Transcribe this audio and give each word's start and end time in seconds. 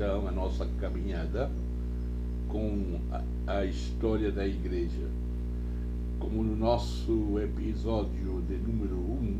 então 0.00 0.26
a 0.26 0.30
nossa 0.30 0.66
caminhada 0.80 1.50
com 2.48 2.98
a, 3.12 3.58
a 3.58 3.64
história 3.66 4.32
da 4.32 4.46
igreja. 4.46 5.06
Como 6.18 6.42
no 6.42 6.56
nosso 6.56 7.38
episódio 7.38 8.42
de 8.48 8.56
número 8.56 8.96
1 8.96 9.36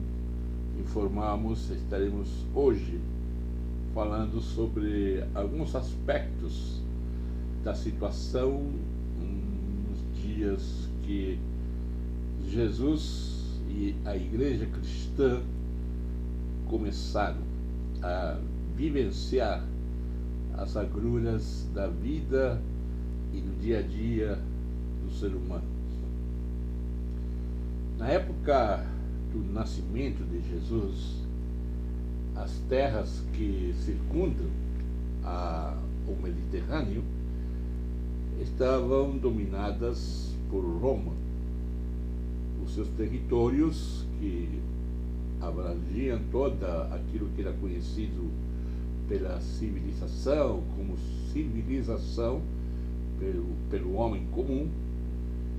informamos, 0.80 1.70
estaremos 1.70 2.28
hoje 2.54 3.00
falando 3.94 4.38
sobre 4.42 5.24
alguns 5.34 5.74
aspectos 5.74 6.82
da 7.64 7.74
situação 7.74 8.62
nos 9.88 10.22
dias 10.22 10.90
que 11.04 11.38
Jesus 12.50 13.58
e 13.70 13.94
a 14.04 14.14
igreja 14.14 14.66
cristã 14.66 15.40
começaram 16.68 17.40
a 18.02 18.38
vivenciar 18.76 19.64
as 20.60 20.76
agruras 20.76 21.66
da 21.74 21.86
vida 21.86 22.60
e 23.32 23.40
do 23.40 23.58
dia 23.62 23.78
a 23.78 23.82
dia 23.82 24.38
do 25.02 25.10
ser 25.14 25.34
humano. 25.34 25.64
Na 27.96 28.08
época 28.08 28.86
do 29.32 29.52
nascimento 29.52 30.22
de 30.22 30.46
Jesus, 30.50 31.24
as 32.36 32.52
terras 32.68 33.22
que 33.32 33.74
circundam 33.84 34.48
a, 35.24 35.74
o 36.06 36.22
Mediterrâneo 36.22 37.02
estavam 38.42 39.16
dominadas 39.16 40.34
por 40.50 40.60
Roma. 40.60 41.12
Os 42.62 42.74
seus 42.74 42.88
territórios, 42.88 44.04
que 44.18 44.60
abrangiam 45.40 46.20
toda 46.30 46.84
aquilo 46.94 47.30
que 47.34 47.40
era 47.40 47.52
conhecido 47.54 48.30
pela 49.10 49.40
civilização 49.40 50.62
como 50.76 50.96
civilização 51.32 52.40
pelo, 53.18 53.44
pelo 53.68 53.94
homem 53.94 54.24
comum, 54.30 54.68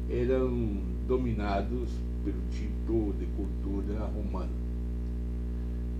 eram 0.09 0.77
dominados 1.05 1.89
pelo 2.23 2.39
tipo 2.49 3.13
de 3.19 3.25
cultura 3.35 4.05
romana. 4.05 4.49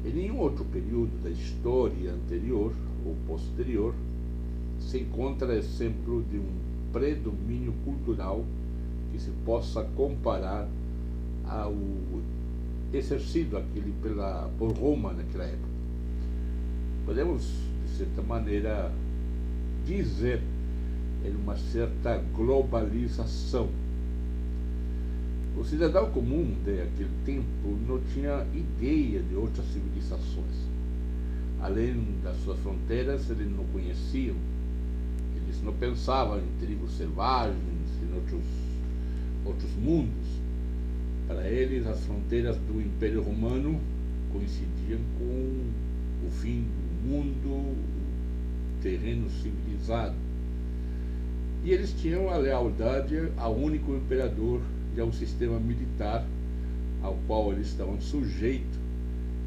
Em 0.06 0.14
nenhum 0.14 0.40
outro 0.40 0.64
período 0.64 1.12
da 1.22 1.30
história 1.30 2.14
anterior 2.14 2.74
ou 3.06 3.16
posterior 3.28 3.94
se 4.80 5.00
encontra 5.00 5.54
exemplo 5.54 6.24
de 6.32 6.38
um 6.38 6.50
predomínio 6.94 7.74
cultural 7.84 8.46
que 9.12 9.20
se 9.20 9.30
possa 9.46 9.84
comparar 9.96 10.68
ao 11.46 11.76
exercido 12.94 13.58
aquele 13.58 13.94
pela, 14.02 14.50
por 14.58 14.72
Roma 14.72 15.12
naquela 15.12 15.44
época. 15.44 15.71
Podemos, 17.12 17.44
de 17.44 17.98
certa 17.98 18.22
maneira, 18.22 18.90
dizer 19.86 20.42
em 21.26 21.36
uma 21.36 21.58
certa 21.58 22.18
globalização. 22.34 23.68
O 25.60 25.64
cidadão 25.66 26.10
comum 26.12 26.56
daquele 26.66 27.10
tempo 27.26 27.78
não 27.86 28.00
tinha 28.14 28.48
ideia 28.54 29.22
de 29.22 29.36
outras 29.36 29.66
civilizações. 29.74 30.56
Além 31.62 32.02
das 32.24 32.38
suas 32.46 32.58
fronteiras, 32.60 33.30
eles 33.30 33.52
não 33.58 33.66
conheciam, 33.74 34.38
eles 35.36 35.62
não 35.62 35.74
pensavam 35.74 36.40
em 36.40 36.66
tribos 36.66 36.94
selvagens, 36.94 37.58
em 38.02 38.16
outros, 38.16 38.46
outros 39.46 39.72
mundos 39.84 40.28
para 41.28 41.46
eles, 41.50 41.86
as 41.86 42.00
fronteiras 42.06 42.56
do 42.56 42.80
Império 42.80 43.22
Romano 43.22 43.82
coincidiam 44.32 45.02
com 45.20 45.82
o 46.26 46.32
fim 46.32 46.62
do 46.62 46.81
mundo, 47.04 47.76
terreno 48.82 49.30
civilizado. 49.30 50.16
E 51.64 51.72
eles 51.72 51.94
tinham 51.94 52.30
a 52.30 52.38
lealdade 52.38 53.32
ao 53.38 53.56
único 53.56 53.94
imperador 53.96 54.62
e 54.96 55.00
ao 55.00 55.12
sistema 55.12 55.60
militar 55.60 56.26
ao 57.02 57.18
qual 57.28 57.52
eles 57.52 57.68
estavam 57.68 58.00
sujeitos 58.00 58.80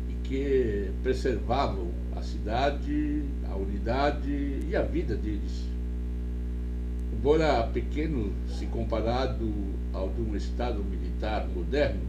e 0.08 0.28
que 0.28 0.90
preservavam 1.02 1.88
a 2.16 2.22
cidade, 2.22 3.22
a 3.48 3.56
unidade 3.56 4.60
e 4.68 4.74
a 4.76 4.82
vida 4.82 5.16
deles. 5.16 5.64
Embora 7.12 7.66
pequeno 7.72 8.32
se 8.58 8.66
comparado 8.66 9.50
ao 9.92 10.08
de 10.10 10.20
um 10.20 10.36
Estado 10.36 10.82
militar 10.84 11.46
moderno, 11.48 12.00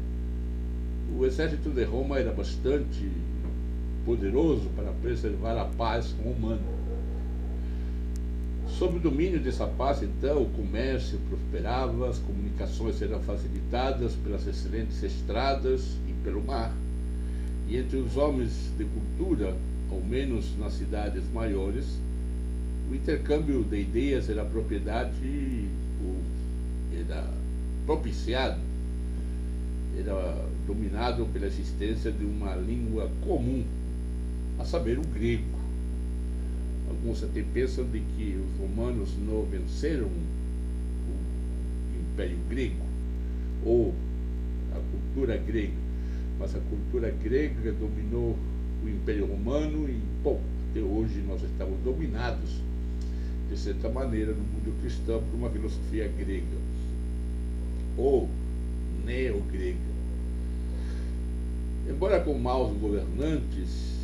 o 1.17 1.25
exército 1.25 1.69
de 1.69 1.83
Roma 1.83 2.17
era 2.17 2.31
bastante 2.31 3.07
poderoso 4.05 4.69
para 4.75 4.91
preservar 5.01 5.59
a 5.59 5.65
paz 5.65 6.13
romana. 6.23 6.61
Sob 8.77 8.97
o 8.97 8.99
domínio 8.99 9.39
dessa 9.39 9.65
paz, 9.65 10.03
então, 10.03 10.43
o 10.43 10.49
comércio 10.49 11.17
prosperava, 11.29 12.09
as 12.09 12.19
comunicações 12.19 13.01
eram 13.01 13.21
facilitadas 13.21 14.13
pelas 14.15 14.45
excelentes 14.45 15.01
estradas 15.01 15.97
e 16.07 16.13
pelo 16.23 16.43
mar. 16.43 16.73
E 17.67 17.77
entre 17.77 17.97
os 17.97 18.17
homens 18.17 18.71
de 18.77 18.85
cultura, 18.85 19.55
ao 19.89 20.01
menos 20.01 20.57
nas 20.59 20.73
cidades 20.73 21.23
maiores, 21.33 21.85
o 22.91 22.95
intercâmbio 22.95 23.63
de 23.63 23.79
ideias 23.79 24.29
era 24.29 24.43
propriedade, 24.43 25.67
era 26.99 27.27
propiciado, 27.85 28.59
era 29.97 30.45
dominado 30.67 31.25
pela 31.27 31.47
existência 31.47 32.11
de 32.11 32.25
uma 32.25 32.55
língua 32.55 33.09
comum, 33.25 33.63
a 34.59 34.65
saber, 34.65 34.97
o 34.97 35.01
grego. 35.01 35.43
Alguns 36.89 37.23
até 37.23 37.43
pensam 37.53 37.85
de 37.85 37.99
que 37.99 38.37
os 38.37 38.59
romanos 38.59 39.09
não 39.27 39.43
venceram 39.45 40.07
o 40.07 40.13
Império 42.13 42.37
Grego 42.49 42.85
ou 43.65 43.93
a 44.71 44.79
cultura 44.91 45.37
grega, 45.37 45.73
mas 46.39 46.55
a 46.55 46.59
cultura 46.59 47.13
grega 47.23 47.71
dominou 47.73 48.37
o 48.83 48.89
Império 48.89 49.25
Romano 49.25 49.89
e, 49.89 49.99
bom, 50.23 50.39
até 50.69 50.79
hoje 50.79 51.23
nós 51.27 51.41
estamos 51.41 51.79
dominados 51.83 52.61
de 53.49 53.57
certa 53.57 53.89
maneira, 53.89 54.31
no 54.31 54.43
mundo 54.43 54.79
cristão 54.81 55.21
por 55.21 55.37
uma 55.37 55.49
filosofia 55.49 56.11
grega 56.17 56.45
ou 57.97 58.29
neogrega. 59.05 59.77
Embora 61.89 62.19
com 62.19 62.37
maus 62.37 62.75
governantes 62.77 63.94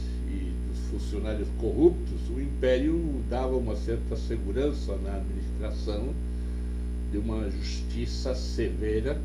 funcionários 0.91 1.47
corruptos, 1.59 2.19
o 2.29 2.39
império 2.39 3.23
dava 3.29 3.55
uma 3.55 3.75
certa 3.75 4.15
segurança 4.15 4.95
na 4.97 5.15
administração 5.15 6.13
de 7.11 7.17
uma 7.17 7.49
justiça 7.49 8.35
severa 8.35 9.19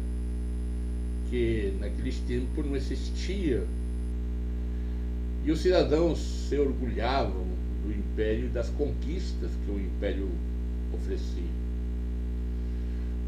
que 1.29 1.73
naqueles 1.81 2.19
tempos 2.21 2.65
não 2.65 2.77
existia. 2.77 3.65
E 5.45 5.51
os 5.51 5.61
cidadãos 5.61 6.19
se 6.49 6.57
orgulhavam 6.57 7.45
do 7.85 7.93
império 7.93 8.47
e 8.47 8.49
das 8.49 8.71
conquistas 8.71 9.51
que 9.65 9.71
o 9.71 9.79
império 9.79 10.29
oferecia. 10.93 11.57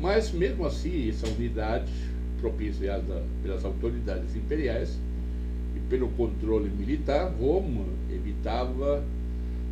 Mas, 0.00 0.30
mesmo 0.30 0.64
assim, 0.64 1.08
essa 1.08 1.26
unidade, 1.26 1.92
propiciada 2.40 3.24
pelas 3.42 3.64
autoridades 3.64 4.34
imperiais 4.36 4.96
e 5.76 5.80
pelo 5.88 6.08
controle 6.10 6.68
militar, 6.68 7.32
Roma 7.38 7.84
evitava 8.10 9.04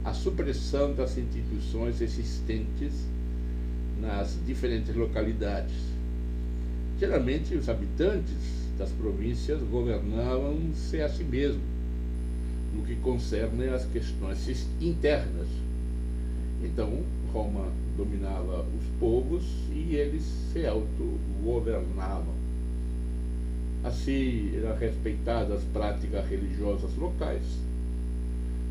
a 0.04 0.12
supressão 0.12 0.94
das 0.94 1.16
instituições 1.18 2.00
existentes 2.00 2.92
nas 4.00 4.38
diferentes 4.46 4.94
localidades. 4.94 5.74
Geralmente, 6.98 7.54
os 7.54 7.68
habitantes 7.68 8.36
das 8.78 8.90
províncias 8.92 9.60
governavam-se 9.62 11.00
a 11.00 11.08
si 11.08 11.24
mesmos 11.24 11.62
no 12.74 12.84
que 12.84 12.94
concerne 12.96 13.68
às 13.68 13.84
questões 13.86 14.66
internas. 14.80 15.48
Então, 16.62 17.02
Roma 17.32 17.68
dominava 17.96 18.60
os 18.62 18.86
povos 19.00 19.44
e 19.72 19.94
eles 19.94 20.22
se 20.52 20.66
autogovernavam. 20.66 22.35
Assim, 23.86 24.50
eram 24.56 24.76
respeitadas 24.76 25.58
as 25.58 25.64
práticas 25.66 26.28
religiosas 26.28 26.92
locais, 26.96 27.44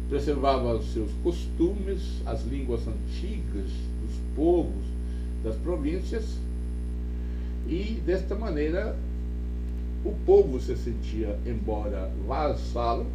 preservava 0.10 0.76
os 0.76 0.92
seus 0.92 1.10
costumes, 1.24 2.22
as 2.26 2.44
línguas 2.44 2.82
antigas 2.86 3.72
dos 4.02 4.20
povos 4.36 4.84
das 5.42 5.56
províncias, 5.56 6.38
e 7.66 8.02
desta 8.06 8.36
maneira 8.36 8.94
o 10.04 10.12
povo 10.26 10.60
se 10.60 10.76
sentia, 10.76 11.40
embora 11.46 12.12
vassalo, 12.28 13.08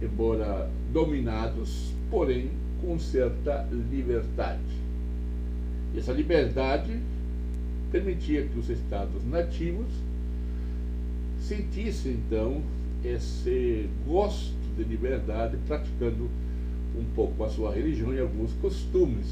embora 0.00 0.70
dominados, 0.92 1.92
porém 2.08 2.50
com 2.80 3.00
certa 3.00 3.66
liberdade. 3.90 4.60
E 5.92 5.98
essa 5.98 6.12
liberdade 6.12 7.00
permitia 7.90 8.46
que 8.46 8.58
os 8.60 8.70
estados 8.70 9.24
nativos 9.24 9.88
sentissem 11.44 12.12
então 12.12 12.62
esse 13.04 13.88
gosto 14.06 14.54
de 14.76 14.82
liberdade, 14.82 15.56
praticando 15.66 16.28
um 16.98 17.04
pouco 17.14 17.44
a 17.44 17.48
sua 17.50 17.72
religião 17.72 18.14
e 18.14 18.20
alguns 18.20 18.52
costumes, 18.54 19.26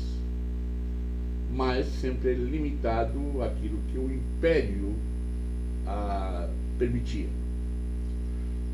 mas 1.54 1.86
sempre 1.86 2.34
limitado 2.34 3.42
àquilo 3.42 3.78
que 3.90 3.98
o 3.98 4.12
império 4.12 4.94
permitia. 6.78 7.28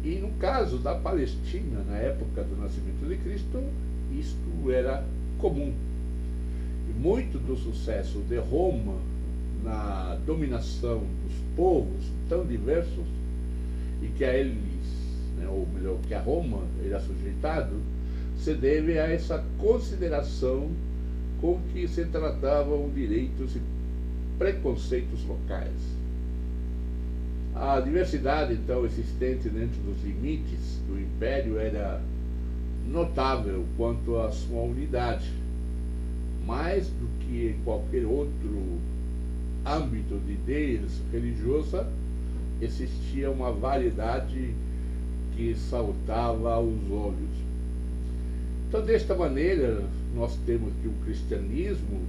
E 0.04 0.16
no 0.16 0.30
caso 0.38 0.78
da 0.78 0.94
Palestina, 0.94 1.82
na 1.86 1.96
época 1.96 2.42
do 2.44 2.56
nascimento 2.56 3.06
de 3.08 3.16
Cristo, 3.16 3.62
isto 4.18 4.70
era 4.70 5.04
comum. 5.38 5.72
E 6.88 6.92
muito 6.98 7.38
do 7.38 7.56
sucesso 7.56 8.20
de 8.28 8.36
Roma 8.38 8.94
na 9.62 10.18
dominação 10.24 10.98
dos 10.98 11.34
povos 11.56 12.04
tão 12.28 12.46
diversos 12.46 13.04
e 14.02 14.06
que 14.08 14.24
a 14.24 14.36
eles, 14.36 14.56
né, 15.36 15.46
ou 15.48 15.66
melhor, 15.74 15.98
que 16.06 16.14
a 16.14 16.20
Roma 16.20 16.62
era 16.84 17.00
sujeitado, 17.00 17.76
se 18.38 18.54
deve 18.54 18.98
a 18.98 19.10
essa 19.10 19.44
consideração 19.58 20.70
com 21.40 21.60
que 21.72 21.86
se 21.88 22.04
tratavam 22.06 22.90
direitos 22.94 23.56
e 23.56 23.60
preconceitos 24.38 25.24
locais. 25.24 25.98
A 27.54 27.80
diversidade, 27.80 28.54
então, 28.54 28.84
existente 28.84 29.48
dentro 29.48 29.80
dos 29.82 30.02
limites 30.04 30.80
do 30.86 31.00
império 31.00 31.58
era 31.58 32.00
notável 32.88 33.64
quanto 33.76 34.16
à 34.16 34.30
sua 34.30 34.62
unidade, 34.62 35.30
mais 36.46 36.86
do 36.86 37.08
que 37.20 37.48
em 37.48 37.64
qualquer 37.64 38.06
outro 38.06 38.78
âmbito 39.66 40.18
de 40.24 40.32
ideias 40.32 41.00
religiosa, 41.12 41.86
existia 42.60 43.30
uma 43.30 43.52
variedade 43.52 44.54
que 45.36 45.54
saltava 45.54 46.54
aos 46.54 46.90
olhos. 46.90 47.38
Então, 48.68 48.84
desta 48.84 49.14
maneira, 49.14 49.82
nós 50.14 50.36
temos 50.44 50.72
que 50.82 50.88
o 50.88 50.92
cristianismo 51.04 52.00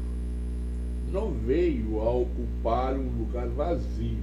não 1.12 1.31
veio 1.31 2.00
a 2.01 2.12
ocupar 2.12 2.96
um 2.96 3.10
lugar 3.19 3.48
vazio 3.48 4.18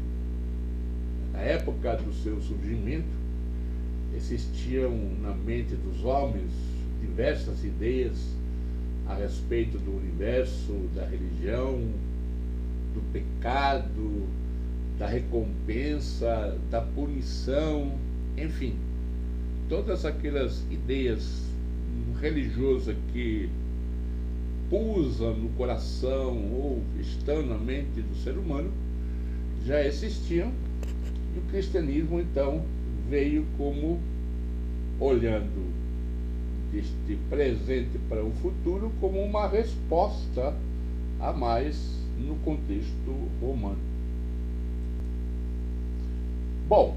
na 1.37 1.43
época 1.43 1.97
do 1.97 2.13
seu 2.15 2.41
surgimento, 2.41 3.05
existiam 4.17 4.91
na 5.21 5.35
mente 5.35 5.75
dos 5.75 6.03
homens 6.03 6.51
diversas 7.01 7.63
ideias 7.63 8.17
a 9.07 9.15
respeito 9.15 9.77
do 9.79 9.99
universo, 9.99 10.73
da 10.95 11.05
religião, 11.05 11.79
do 12.95 13.13
pecado, 13.13 14.27
da 14.99 15.07
recompensa, 15.07 16.57
da 16.71 16.81
punição, 16.81 17.93
enfim, 18.37 18.75
todas 19.69 20.05
aquelas 20.05 20.63
ideias 20.71 21.45
religiosas 22.21 22.97
que 23.13 23.49
pusam 24.71 25.37
no 25.37 25.49
coração 25.51 26.37
ou 26.53 26.83
estão 27.01 27.45
na 27.45 27.57
mente 27.57 28.01
do 28.01 28.17
ser 28.17 28.37
humano 28.37 28.71
já 29.65 29.85
existiam 29.85 30.53
e 31.35 31.39
o 31.39 31.43
cristianismo, 31.51 32.21
então, 32.21 32.65
veio 33.11 33.45
como 33.59 34.01
olhando 34.99 35.71
deste 36.73 37.19
presente 37.29 37.99
para 38.09 38.25
o 38.25 38.31
futuro 38.43 38.91
como 39.01 39.21
uma 39.23 39.47
resposta 39.47 40.55
a 41.21 41.33
mais 41.33 41.77
no 42.19 42.37
contexto 42.37 43.29
romano. 43.41 43.96
Bom, 46.69 46.97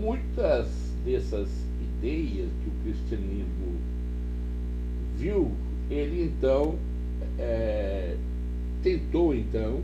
muitas 0.00 0.68
dessas 1.04 1.48
ideias 1.98 2.48
que 2.62 2.68
o 2.68 2.84
cristianismo 2.84 3.74
viu, 5.16 5.50
ele 5.90 6.22
então 6.22 6.76
é, 7.36 8.14
tentou 8.84 9.34
então 9.34 9.80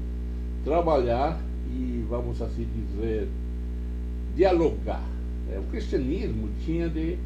trabalhar 0.65 1.37
e 1.69 2.05
vamos 2.09 2.41
assim 2.41 2.65
dizer 2.77 3.27
dialogar. 4.37 5.05
Né? 5.49 5.59
O 5.59 5.69
cristianismo 5.73 6.49
tinha 6.65 6.89
de 6.89 7.19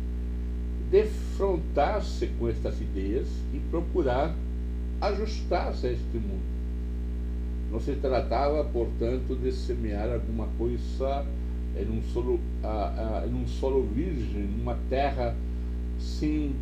defrontar-se 0.91 2.27
com 2.39 2.49
estas 2.49 2.81
ideias 2.81 3.29
e 3.53 3.59
procurar 3.71 4.35
ajustar-se 5.03 5.89
a 5.89 5.93
este 5.93 6.17
mundo. 6.17 6.57
Não 7.71 7.81
se 7.81 7.93
tratava, 7.97 8.65
portanto, 8.65 9.37
de 9.37 9.53
semear 9.53 10.11
alguma 10.11 10.47
coisa 10.57 11.27
em 11.77 11.99
um 11.99 12.03
solo, 12.13 12.41
em 13.29 13.35
um 13.35 13.47
solo 13.47 13.83
virgem, 13.83 14.43
numa 14.43 14.77
terra 14.89 15.37
sem 15.99 16.53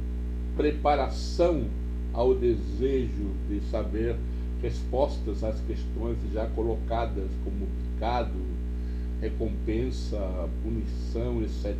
preparação 0.56 1.64
ao 2.12 2.34
desejo 2.34 3.30
de 3.48 3.60
saber 3.70 4.16
respostas 4.62 5.44
às 5.44 5.60
questões 5.60 6.16
já 6.32 6.46
colocadas 6.46 7.28
como 7.44 7.66
pecado, 7.94 8.38
recompensa, 9.20 10.48
punição, 10.62 11.42
etc. 11.42 11.74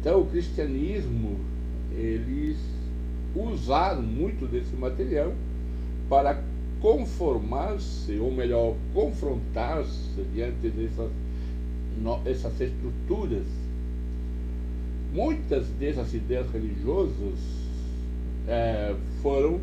Então 0.00 0.20
o 0.20 0.26
cristianismo, 0.26 1.38
eles 1.92 2.58
usaram 3.34 4.02
muito 4.02 4.46
desse 4.46 4.74
material 4.74 5.32
para 6.08 6.42
conformar-se, 6.80 8.18
ou 8.18 8.30
melhor, 8.30 8.74
confrontar-se 8.94 10.22
diante 10.34 10.68
dessas 10.70 11.10
essas 12.24 12.60
estruturas. 12.60 13.46
Muitas 15.12 15.66
dessas 15.78 16.12
ideias 16.12 16.50
religiosas 16.50 17.38
é, 18.46 18.94
foram 19.22 19.60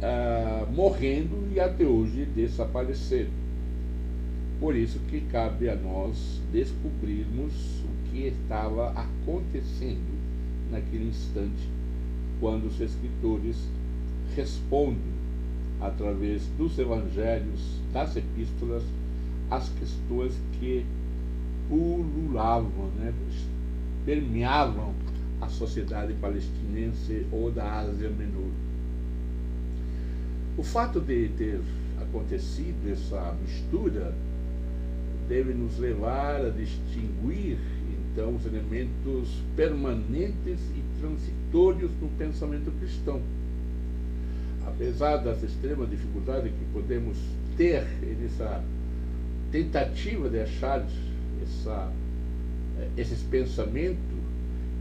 é, 0.00 0.64
morrendo 0.72 1.48
e 1.52 1.60
até 1.60 1.84
hoje 1.84 2.24
desapareceram. 2.24 3.30
Por 4.60 4.74
isso 4.74 4.98
que 5.08 5.20
cabe 5.22 5.68
a 5.68 5.76
nós 5.76 6.40
descobrirmos 6.52 7.52
o 7.84 8.10
que 8.10 8.26
estava 8.26 8.90
acontecendo 8.90 10.18
naquele 10.70 11.08
instante, 11.08 11.68
quando 12.40 12.66
os 12.66 12.80
escritores 12.80 13.56
respondem 14.34 15.18
através 15.80 16.42
dos 16.58 16.78
evangelhos, 16.78 17.80
das 17.92 18.16
epístolas, 18.16 18.82
as 19.50 19.68
questões 19.70 20.34
que 20.58 20.84
pululavam, 21.68 22.90
né, 22.98 23.12
permeavam 24.04 24.94
a 25.40 25.48
sociedade 25.48 26.14
palestinense 26.14 27.26
ou 27.30 27.50
da 27.50 27.80
Ásia 27.80 28.08
Menor. 28.10 28.50
O 30.56 30.62
fato 30.62 31.00
de 31.00 31.28
ter 31.36 31.60
acontecido 32.00 32.90
essa 32.90 33.36
mistura 33.40 34.14
deve 35.28 35.52
nos 35.52 35.78
levar 35.78 36.40
a 36.44 36.50
distinguir, 36.50 37.58
então, 38.12 38.34
os 38.34 38.46
elementos 38.46 39.28
permanentes 39.54 40.58
e 40.74 41.00
transitórios 41.00 41.90
no 42.00 42.08
pensamento 42.18 42.72
cristão. 42.80 43.20
Apesar 44.66 45.18
das 45.18 45.42
extremas 45.42 45.88
dificuldades 45.90 46.50
que 46.50 46.64
podemos 46.72 47.16
ter 47.56 47.84
nessa 48.20 48.62
tentativa 49.52 50.28
de 50.28 50.40
achar 50.40 50.84
essa, 51.42 51.92
eh, 52.78 52.88
esses 52.96 53.22
pensamentos 53.22 54.18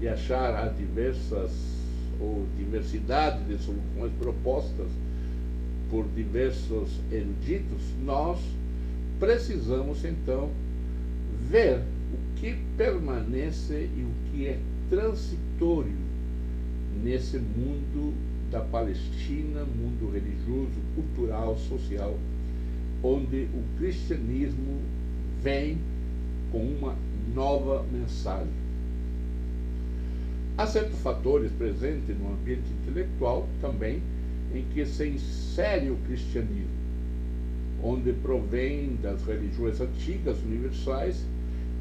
e 0.01 0.07
achar 0.07 0.53
as 0.55 0.77
diversas 0.77 1.51
ou 2.19 2.45
diversidade 2.57 3.43
de 3.45 3.57
soluções 3.63 4.11
propostas 4.19 4.87
por 5.89 6.05
diversos 6.15 6.99
eruditos, 7.11 7.81
nós 8.03 8.39
precisamos 9.19 10.03
então 10.03 10.49
ver 11.49 11.79
o 12.13 12.39
que 12.39 12.57
permanece 12.75 13.89
e 13.95 14.03
o 14.03 14.31
que 14.31 14.47
é 14.47 14.59
transitório 14.89 16.07
nesse 17.03 17.37
mundo 17.37 18.13
da 18.51 18.61
Palestina, 18.61 19.63
mundo 19.63 20.11
religioso, 20.11 20.79
cultural, 20.95 21.57
social, 21.57 22.17
onde 23.03 23.47
o 23.53 23.77
cristianismo 23.77 24.79
vem 25.41 25.77
com 26.51 26.59
uma 26.59 26.95
nova 27.33 27.83
mensagem. 27.91 28.67
Há 30.57 30.65
certos 30.65 30.99
fatores 30.99 31.51
presentes 31.51 32.17
no 32.17 32.33
ambiente 32.33 32.69
intelectual 32.81 33.47
também 33.61 34.01
em 34.53 34.63
que 34.73 34.85
se 34.85 35.07
insere 35.07 35.91
o 35.91 35.97
cristianismo 36.07 36.77
onde 37.83 38.11
provém 38.11 38.97
das 39.01 39.23
religiões 39.23 39.79
antigas 39.79 40.37
universais 40.41 41.23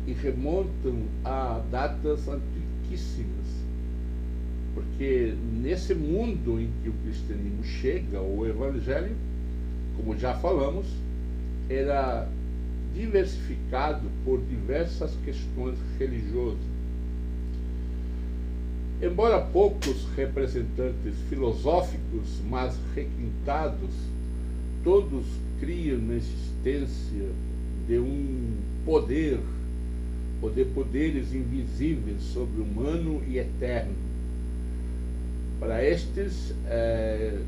e 0.07 0.13
remontam 0.13 1.03
a 1.25 1.61
datas 1.71 2.29
antiquíssimas. 2.29 3.47
Porque 4.75 5.35
nesse 5.61 5.95
mundo 5.95 6.61
em 6.61 6.71
que 6.83 6.91
o 6.91 6.93
cristianismo 7.05 7.65
chega, 7.65 8.21
o 8.21 8.47
evangelho, 8.47 9.17
como 9.97 10.17
já 10.19 10.35
falamos, 10.35 10.87
era 11.69 12.29
diversificado 12.97 14.09
por 14.25 14.41
diversas 14.41 15.13
questões 15.25 15.77
religiosas. 15.99 16.59
Embora 19.03 19.39
poucos 19.39 20.07
representantes 20.17 21.15
filosóficos, 21.29 22.41
mas 22.49 22.75
requintados, 22.95 23.91
todos 24.83 25.27
criam 25.61 25.99
na 25.99 26.15
existência 26.15 27.29
de 27.87 27.99
um 27.99 28.57
poder, 28.87 29.39
ou 30.41 30.51
de 30.51 30.65
poderes 30.65 31.35
invisíveis 31.35 32.23
sobre 32.33 32.63
humano 32.63 33.23
e 33.29 33.39
eterno. 33.39 33.95
Para 35.61 35.85
estes, 35.85 36.55
é, 36.67 37.39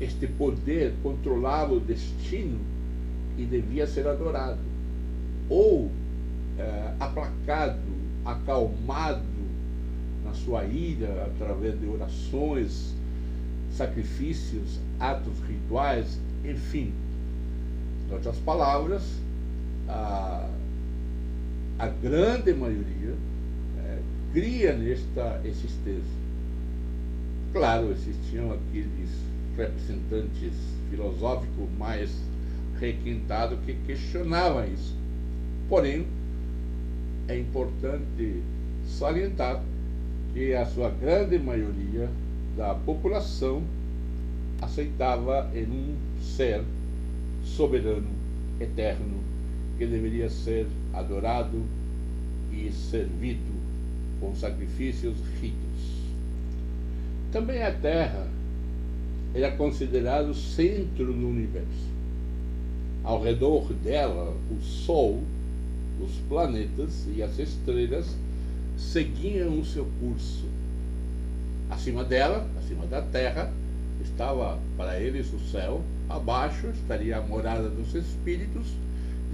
este 0.00 0.26
poder 0.26 0.94
controlava 1.02 1.74
o 1.74 1.80
destino 1.80 2.58
e 3.36 3.44
devia 3.44 3.86
ser 3.86 4.06
adorado, 4.06 4.73
ou 5.48 5.90
é, 6.58 6.94
aplacado, 7.00 7.78
acalmado 8.24 9.22
na 10.24 10.32
sua 10.32 10.64
ira 10.64 11.30
através 11.34 11.78
de 11.78 11.86
orações, 11.86 12.94
sacrifícios, 13.76 14.78
atos 14.98 15.34
rituais, 15.48 16.18
enfim. 16.44 16.92
Em 18.08 18.14
outras 18.14 18.36
palavras, 18.38 19.02
a, 19.88 20.48
a 21.78 21.86
grande 21.88 22.54
maioria 22.54 23.14
é, 23.84 23.98
cria 24.32 24.72
nesta 24.74 25.40
existência. 25.44 26.24
Claro, 27.52 27.90
existiam 27.92 28.52
aqueles 28.52 29.10
representantes 29.56 30.52
filosóficos 30.90 31.68
mais 31.78 32.10
requintados 32.80 33.58
que 33.64 33.74
questionavam 33.86 34.64
isso. 34.66 35.03
Porém, 35.68 36.06
é 37.28 37.38
importante 37.38 38.42
salientar 38.86 39.62
que 40.32 40.54
a 40.54 40.66
sua 40.66 40.90
grande 40.90 41.38
maioria 41.38 42.08
da 42.56 42.74
população 42.74 43.62
aceitava 44.60 45.50
em 45.54 45.64
um 45.64 45.94
ser 46.20 46.62
soberano, 47.44 48.08
eterno, 48.60 49.18
que 49.78 49.86
deveria 49.86 50.28
ser 50.28 50.66
adorado 50.92 51.62
e 52.52 52.70
servido 52.70 53.54
com 54.20 54.34
sacrifícios 54.34 55.16
ritos. 55.40 56.04
Também 57.32 57.62
a 57.62 57.72
Terra 57.72 58.28
era 59.34 59.50
considerado 59.52 60.30
o 60.30 60.34
centro 60.34 61.12
do 61.12 61.28
universo. 61.28 61.94
Ao 63.02 63.20
redor 63.20 63.72
dela, 63.72 64.34
o 64.50 64.62
Sol, 64.62 65.20
os 66.00 66.12
planetas 66.28 67.06
e 67.14 67.22
as 67.22 67.38
estrelas 67.38 68.06
seguiam 68.76 69.58
o 69.58 69.64
seu 69.64 69.86
curso. 70.00 70.44
Acima 71.70 72.04
dela, 72.04 72.48
acima 72.58 72.86
da 72.86 73.00
Terra, 73.02 73.52
estava 74.02 74.58
para 74.76 75.00
eles 75.00 75.32
o 75.32 75.38
céu, 75.50 75.82
abaixo 76.08 76.68
estaria 76.68 77.18
a 77.18 77.22
morada 77.22 77.68
dos 77.68 77.94
espíritos, 77.94 78.66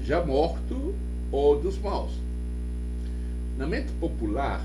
já 0.04 0.24
morto 0.24 0.94
ou 1.32 1.60
dos 1.60 1.78
maus. 1.78 2.12
Na 3.58 3.66
mente 3.66 3.92
popular, 4.00 4.64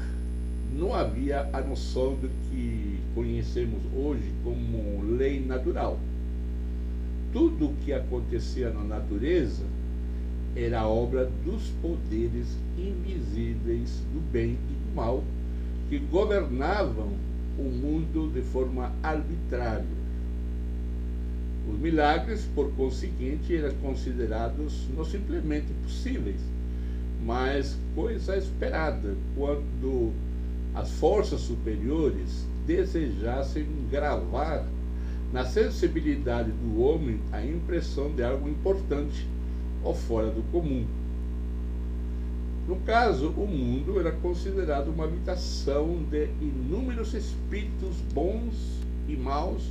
não 0.74 0.94
havia 0.94 1.50
a 1.54 1.62
noção 1.62 2.16
do 2.16 2.30
que 2.50 3.00
conhecemos 3.14 3.82
hoje 3.96 4.34
como 4.44 5.04
lei 5.16 5.40
natural. 5.40 6.00
Tudo 7.32 7.68
o 7.68 7.74
que 7.84 7.92
acontecia 7.92 8.70
na 8.70 8.84
natureza 8.84 9.64
era 10.55 10.88
obra 10.88 11.29
dos 11.43 11.63
poderes 11.81 12.47
invisíveis 12.77 14.01
do 14.13 14.21
bem 14.31 14.51
e 14.51 14.74
do 14.74 14.95
mal 14.95 15.24
que 15.89 16.00
governavam 16.00 17.09
o 17.57 17.63
mundo 17.63 18.31
de 18.33 18.41
forma 18.41 18.91
arbitrária. 19.03 19.85
Os 21.69 21.79
milagres, 21.79 22.47
por 22.55 22.71
conseguinte, 22.74 23.55
eram 23.55 23.74
considerados 23.75 24.88
não 24.95 25.03
simplesmente 25.03 25.67
possíveis, 25.83 26.39
mas 27.25 27.77
coisa 27.93 28.38
esperada 28.38 29.15
quando 29.35 30.13
as 30.74 30.91
forças 30.91 31.41
superiores 31.41 32.45
desejassem 32.65 33.65
gravar 33.89 34.65
na 35.33 35.43
sensibilidade 35.43 36.51
do 36.51 36.81
homem 36.81 37.19
a 37.31 37.43
impressão 37.43 38.13
de 38.13 38.24
algo 38.24 38.47
importante 38.47 39.27
ou 39.86 39.94
fora 39.94 40.30
do 40.32 40.42
comum. 40.51 40.86
No 42.68 42.77
caso, 42.77 43.30
o 43.30 43.48
mundo 43.48 44.00
era 44.00 44.12
considerado 44.12 44.88
uma 44.88 45.06
habitação 45.06 46.04
de 46.10 46.25
inúmeros 46.42 47.13
espíritos 47.13 47.96
bons 48.12 48.82
e 49.08 49.15
maus 49.15 49.63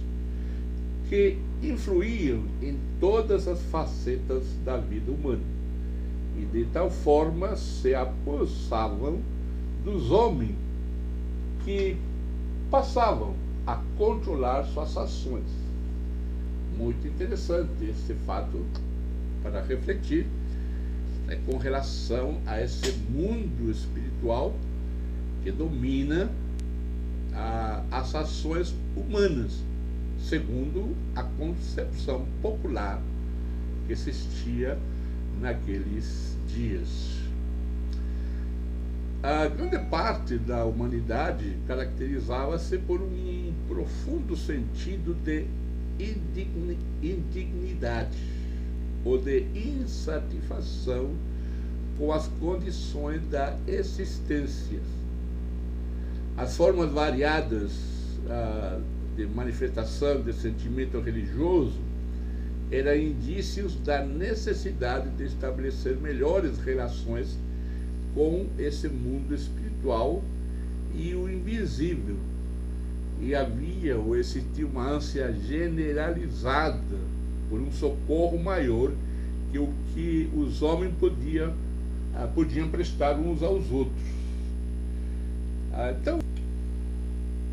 que 1.09 1.37
influíam 1.61 2.45
em 2.63 2.79
todas 3.01 3.49
as 3.49 3.61
facetas 3.65 4.45
da 4.65 4.77
vida 4.77 5.11
humana 5.11 5.43
e 6.39 6.45
de 6.47 6.65
tal 6.67 6.89
forma 6.91 7.57
se 7.57 7.95
apossavam 7.95 9.19
dos 9.85 10.11
homens 10.11 10.55
que 11.65 11.97
passavam 12.71 13.35
a 13.67 13.81
controlar 13.97 14.65
suas 14.65 14.97
ações. 14.97 15.45
Muito 16.77 17.07
interessante 17.07 17.85
esse 17.85 18.15
fato 18.27 18.65
para 19.45 19.63
refletir 19.63 20.27
né, 21.27 21.39
com 21.47 21.59
relação 21.59 22.41
a 22.47 22.61
esse 22.63 22.91
mundo 23.11 23.71
espiritual 23.71 24.57
que 25.43 25.53
domina 25.53 26.31
a, 27.35 27.83
as 27.93 28.15
ações 28.15 28.75
humanas, 28.97 29.63
segundo 30.19 30.97
a 31.15 31.23
concepção 31.23 32.27
popular 32.41 33.03
que 33.87 33.93
existia 33.93 34.79
naqueles 35.41 36.35
dias. 36.49 37.23
A 39.23 39.47
grande 39.47 39.79
parte 39.91 40.39
da 40.39 40.65
humanidade 40.65 41.57
caracterizava-se 41.67 42.79
por 42.79 43.01
um 43.01 43.53
profundo 43.69 44.37
sentido 44.37 45.15
de 45.15 45.47
indignidade 47.03 48.17
ou 49.05 49.19
de 49.19 49.47
insatisfação 49.55 51.11
com 51.99 52.13
as 52.13 52.27
condições 52.41 53.21
da 53.31 53.57
existência. 53.67 54.81
As 56.37 56.57
formas 56.57 56.91
variadas 56.91 57.73
ah, 58.29 58.81
de 59.17 59.27
manifestação 59.27 60.23
de 60.23 60.33
sentimento 60.33 60.99
religioso 61.01 61.79
eram 62.71 62.97
indícios 62.97 63.77
da 63.77 64.05
necessidade 64.05 65.09
de 65.11 65.25
estabelecer 65.25 65.97
melhores 65.97 66.59
relações 66.59 67.39
com 68.15 68.47
esse 68.59 68.89
mundo 68.89 69.35
espiritual 69.35 70.23
e 70.95 71.15
o 71.15 71.29
invisível. 71.29 72.17
E 73.21 73.35
havia 73.35 73.97
ou 73.97 74.17
existia 74.17 74.67
uma 74.67 74.91
ânsia 74.91 75.33
generalizada 75.33 76.99
por 77.55 77.61
um 77.61 77.71
socorro 77.71 78.37
maior 78.37 78.91
que 79.53 79.59
o 79.61 79.69
que 79.95 80.29
os 80.37 80.61
homens 80.61 80.93
podiam, 80.99 81.55
ah, 82.13 82.27
podiam 82.35 82.69
prestar 82.69 83.15
uns 83.15 83.45
aos 83.45 83.71
outros. 83.71 84.03
Ah, 85.73 85.95
então, 85.97 86.19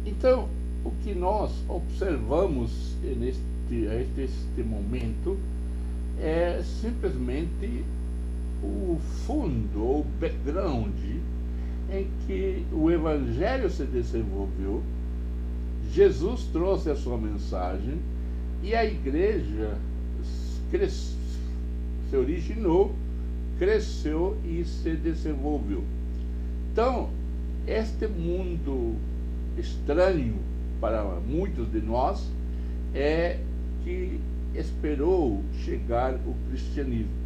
então, 0.03 0.49
o 0.83 0.89
que 1.03 1.13
nós 1.13 1.51
observamos 1.69 2.95
neste 3.03 3.41
este 4.17 4.63
momento 4.63 5.37
é 6.19 6.63
simplesmente 6.81 7.85
o 8.63 8.97
fundo 9.27 9.83
ou 9.83 10.05
background 10.19 10.95
em 11.91 12.07
que 12.25 12.65
o 12.73 12.89
Evangelho 12.89 13.69
se 13.69 13.83
desenvolveu, 13.83 14.81
Jesus 15.93 16.45
trouxe 16.51 16.89
a 16.89 16.95
sua 16.95 17.19
mensagem 17.19 17.99
e 18.63 18.75
a 18.75 18.85
igreja 18.85 19.77
se 20.79 22.15
originou, 22.15 22.93
cresceu 23.59 24.37
e 24.45 24.63
se 24.65 24.95
desenvolveu. 24.95 25.83
Então, 26.71 27.09
este 27.67 28.07
mundo 28.07 28.95
estranho 29.57 30.35
para 30.79 31.03
muitos 31.27 31.71
de 31.71 31.79
nós 31.79 32.25
é 32.93 33.39
que 33.83 34.19
esperou 34.55 35.43
chegar 35.63 36.15
o 36.15 36.35
cristianismo. 36.49 37.21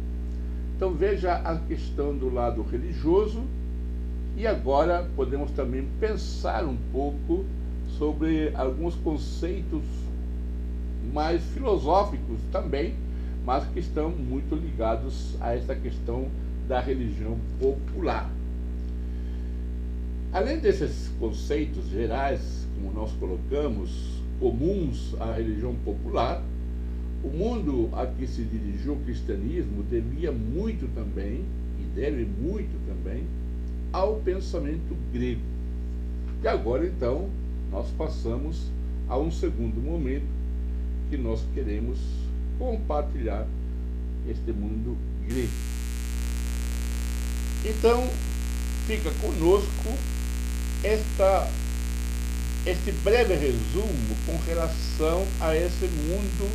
Então 0.76 0.92
veja 0.92 1.34
a 1.36 1.56
questão 1.58 2.16
do 2.16 2.32
lado 2.32 2.62
religioso 2.62 3.42
e 4.36 4.46
agora 4.46 5.08
podemos 5.16 5.50
também 5.52 5.88
pensar 5.98 6.64
um 6.66 6.76
pouco 6.92 7.44
sobre 7.96 8.52
alguns 8.54 8.94
conceitos 8.96 9.82
mais 11.14 11.42
filosóficos 11.54 12.38
também, 12.52 12.94
mas 13.46 13.64
que 13.68 13.78
estão 13.78 14.10
muito 14.10 14.56
ligados 14.56 15.36
a 15.40 15.54
essa 15.54 15.72
questão 15.72 16.28
da 16.68 16.80
religião 16.80 17.38
popular. 17.60 18.28
Além 20.32 20.58
desses 20.58 21.12
conceitos 21.20 21.88
gerais, 21.88 22.66
como 22.74 22.92
nós 22.92 23.12
colocamos, 23.12 24.20
comuns 24.40 25.14
à 25.20 25.32
religião 25.32 25.76
popular, 25.84 26.42
o 27.22 27.28
mundo 27.28 27.88
a 27.92 28.04
que 28.04 28.26
se 28.26 28.42
dirigiu 28.42 28.94
o 28.94 29.00
cristianismo 29.04 29.84
devia 29.84 30.32
muito 30.32 30.92
também, 30.92 31.44
e 31.78 31.84
deve 31.94 32.24
muito 32.24 32.76
também, 32.84 33.22
ao 33.92 34.16
pensamento 34.16 34.96
grego. 35.12 35.40
E 36.42 36.48
agora, 36.48 36.84
então, 36.84 37.30
nós 37.70 37.88
passamos 37.96 38.70
a 39.08 39.16
um 39.16 39.30
segundo 39.30 39.80
momento 39.80 40.26
que 41.08 41.16
nós 41.16 41.44
queremos 41.54 42.25
compartilhar 42.58 43.46
este 44.28 44.52
mundo 44.52 44.96
grego. 45.26 45.48
Então, 47.64 48.08
fica 48.86 49.10
conosco 49.20 49.98
esta, 50.82 51.48
este 52.64 52.92
breve 52.92 53.34
resumo 53.34 54.16
com 54.24 54.36
relação 54.46 55.26
a 55.40 55.56
esse 55.56 55.86
mundo 55.86 56.50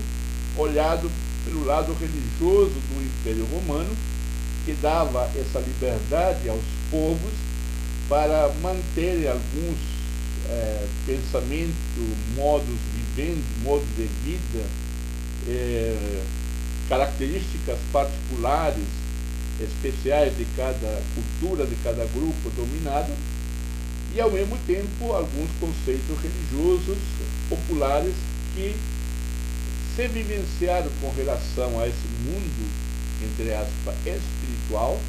olhado 0.58 1.10
pelo 1.46 1.66
lado 1.66 1.94
religioso 1.94 2.74
do 2.74 3.04
Império 3.04 3.46
Romano, 3.46 3.96
que 4.66 4.74
dava 4.74 5.30
essa 5.36 5.60
liberdade 5.60 6.48
aos 6.48 6.62
povos 6.90 7.34
para 8.08 8.50
manterem 8.62 9.28
alguns 9.28 9.78
é, 10.50 10.88
pensamentos, 11.06 11.74
modos 12.36 12.78
vivendo, 12.94 13.44
modos 13.64 13.88
de 13.98 14.04
vida, 14.24 14.66
é, 15.48 16.24
características 16.90 17.78
particulares, 17.92 18.86
especiais 19.60 20.36
de 20.38 20.46
cada 20.58 21.02
cultura, 21.16 21.66
de 21.66 21.76
cada 21.84 22.06
grupo 22.06 22.50
dominado, 22.56 23.14
e 24.14 24.20
ao 24.20 24.32
mesmo 24.32 24.58
tempo 24.68 25.14
alguns 25.14 25.50
conceitos 25.60 26.18
religiosos 26.22 26.98
populares 27.48 28.14
que 28.54 28.76
se 29.96 30.08
vivenciaram 30.08 30.90
com 31.00 31.12
relação 31.12 31.80
a 31.80 31.88
esse 31.88 32.08
mundo, 32.24 32.70
entre 33.24 33.54
aspas, 33.54 33.96
espiritual 34.06 35.00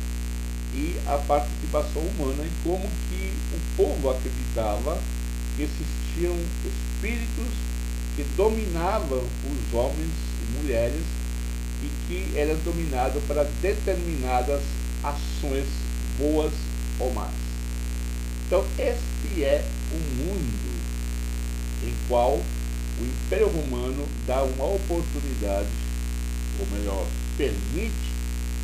e 0.74 0.96
a 1.06 1.18
participação 1.18 2.02
humana 2.02 2.44
e 2.44 2.50
como 2.62 2.88
que 3.08 3.32
o 3.54 3.76
povo 3.76 4.10
acreditava 4.10 4.98
que 5.56 5.62
existiam 5.62 6.34
espíritos 6.64 7.71
que 8.16 8.24
dominavam 8.36 9.18
os 9.18 9.74
homens 9.74 10.10
e 10.42 10.62
mulheres 10.62 11.02
e 11.82 11.88
que 12.06 12.38
eram 12.38 12.56
dominados 12.64 13.22
para 13.24 13.44
determinadas 13.60 14.62
ações 15.02 15.66
boas 16.18 16.52
ou 17.00 17.12
más. 17.12 17.32
Então, 18.46 18.64
este 18.78 19.42
é 19.42 19.64
o 19.92 20.24
mundo 20.24 20.72
em 21.84 21.94
qual 22.08 22.34
o 23.00 23.04
Império 23.04 23.48
Romano 23.48 24.06
dá 24.26 24.42
uma 24.42 24.66
oportunidade, 24.66 25.68
ou 26.60 26.66
melhor, 26.78 27.06
permite 27.36 28.12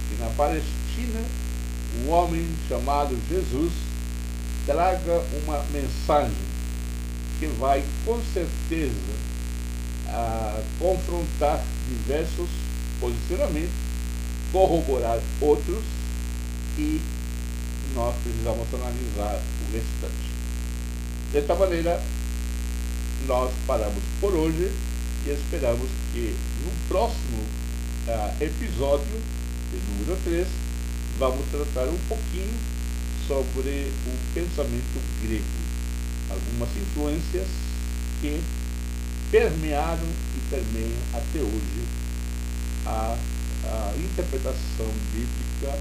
que 0.08 0.16
na 0.20 0.28
Palestina 0.36 1.20
um 2.00 2.10
homem 2.10 2.46
chamado 2.68 3.18
Jesus 3.28 3.72
traga 4.66 5.24
uma 5.42 5.64
mensagem 5.72 6.48
que 7.40 7.46
vai 7.46 7.82
com 8.04 8.20
certeza 8.34 8.92
a 10.08 10.60
confrontar 10.78 11.62
diversos 11.88 12.48
posicionamentos, 13.00 13.70
corroborar 14.52 15.20
outros 15.40 15.82
e 16.78 17.00
nós 17.94 18.14
precisamos 18.22 18.66
analisar 18.74 19.40
o 19.40 19.72
restante. 19.72 20.28
Desta 21.32 21.54
maneira, 21.54 22.00
nós 23.26 23.52
paramos 23.66 24.02
por 24.20 24.34
hoje 24.34 24.70
e 25.26 25.30
esperamos 25.30 25.88
que 26.12 26.34
no 26.64 26.88
próximo 26.88 27.42
uh, 28.06 28.42
episódio, 28.42 29.20
número 29.88 30.18
3, 30.24 30.46
vamos 31.18 31.44
tratar 31.50 31.88
um 31.88 31.98
pouquinho 32.08 32.54
sobre 33.26 33.92
o 34.06 34.34
pensamento 34.34 35.02
grego, 35.22 35.44
algumas 36.30 36.70
influências 36.76 37.46
que 38.22 38.40
permearam 39.30 40.08
e 40.36 40.50
permeiam 40.50 40.98
até 41.14 41.40
hoje 41.40 41.84
a, 42.86 43.16
a 43.64 43.94
interpretação 43.98 44.90
bíblica 45.12 45.78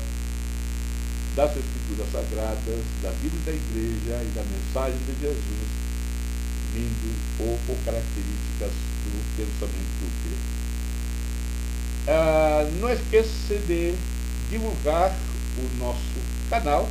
das 1.36 1.52
escrituras 1.52 2.12
sagradas, 2.12 2.84
da 3.04 3.12
vida 3.22 3.38
da 3.46 3.52
igreja 3.52 4.24
e 4.24 4.32
da 4.36 4.44
mensagem 4.44 4.98
de 5.06 5.22
Jesus 5.22 5.88
vindo 6.74 7.16
ou 7.40 7.58
por 7.66 7.76
características 7.84 8.72
do 9.06 9.38
pensamento 9.38 10.04
grego. 10.24 10.58
Ah, 12.08 12.70
não 12.80 12.90
esqueça 12.92 13.56
de 13.68 13.94
divulgar 14.50 15.16
o 15.58 15.78
nosso 15.80 16.00
canal, 16.50 16.88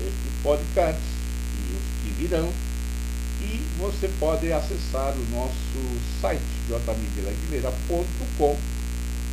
este 0.00 0.42
podcast 0.42 1.00
e 1.00 1.76
os 1.76 1.82
que 2.02 2.22
virão, 2.22 2.52
e 3.46 3.62
você 3.78 4.10
pode 4.18 4.52
acessar 4.52 5.14
o 5.14 5.30
nosso 5.30 6.00
site 6.20 6.42
jmiguelaguilera.com 6.68 8.56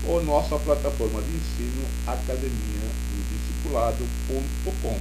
ou 0.06 0.24
nossa 0.24 0.58
plataforma 0.60 1.22
de 1.22 1.30
ensino 1.30 1.86
academia 2.06 2.86
do 3.10 3.24
discipulado.com, 3.34 5.00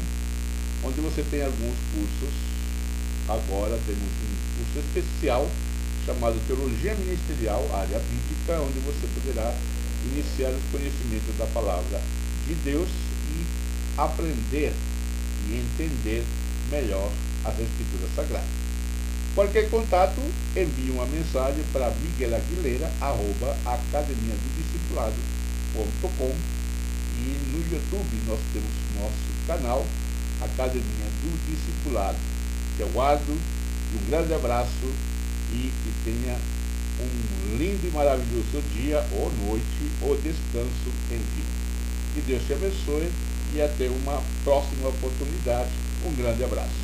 onde 0.84 1.00
você 1.00 1.22
tem 1.30 1.42
alguns 1.42 1.76
cursos. 1.92 2.34
Agora 3.28 3.78
temos 3.86 4.02
um 4.02 4.34
curso 4.56 4.78
especial 4.78 5.48
chamado 6.06 6.40
Teologia 6.46 6.94
Ministerial, 6.94 7.68
área 7.74 7.98
bíblica, 7.98 8.60
onde 8.62 8.78
você 8.80 9.06
poderá 9.14 9.54
iniciar 10.06 10.50
os 10.50 10.62
conhecimentos 10.70 11.36
da 11.38 11.46
palavra 11.46 12.00
de 12.46 12.54
Deus 12.54 12.88
e 12.88 14.00
aprender 14.00 14.72
e 15.48 15.54
entender 15.54 16.24
melhor 16.70 17.10
as 17.44 17.54
Escrituras 17.58 18.10
Sagradas. 18.16 18.61
Qualquer 19.34 19.70
contato, 19.70 20.20
envie 20.54 20.90
uma 20.90 21.06
mensagem 21.06 21.64
para 21.72 21.90
Miguel 22.02 22.36
Aguilera, 22.36 22.92
e 27.16 27.38
no 27.50 27.58
YouTube 27.72 28.20
nós 28.26 28.40
temos 28.52 28.70
nosso 29.00 29.46
canal 29.46 29.86
Academia 30.42 31.06
do 31.22 31.50
Discipulado. 31.50 32.18
Eu 32.78 32.88
guardo 32.90 33.30
um 33.30 34.10
grande 34.10 34.34
abraço 34.34 34.92
e 35.50 35.70
que 35.70 35.92
tenha 36.04 36.36
um 37.00 37.56
lindo 37.56 37.86
e 37.86 37.90
maravilhoso 37.90 38.62
dia 38.74 39.02
ou 39.12 39.32
noite 39.46 39.90
ou 40.02 40.14
descanso 40.16 40.92
em 41.10 41.16
vida. 41.16 41.52
Que 42.14 42.20
Deus 42.20 42.42
te 42.46 42.52
abençoe 42.52 43.10
e 43.54 43.62
até 43.62 43.88
uma 43.88 44.22
próxima 44.44 44.88
oportunidade. 44.88 45.70
Um 46.04 46.14
grande 46.14 46.44
abraço. 46.44 46.81